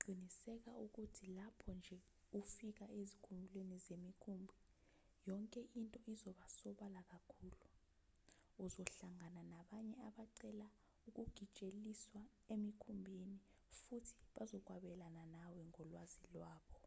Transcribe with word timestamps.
qiniseka 0.00 0.72
ukuthi 0.84 1.24
lapho 1.36 1.70
nje 1.78 1.98
ufika 2.40 2.84
ezikhumulweni 3.00 3.76
zemikhumbi 3.86 4.56
yonke 5.28 5.60
into 5.78 5.98
izoba 6.12 6.46
sobala 6.58 7.00
kakhulu 7.12 7.60
uzohlangana 8.64 9.42
nabanye 9.52 9.94
abacela 10.08 10.68
ukugitsheliswa 11.08 12.22
emikhumbini 12.54 13.38
futhi 13.80 14.18
bazokwabelana 14.34 15.22
nawe 15.34 15.60
ngolwazi 15.68 16.20
lwabo 16.34 16.78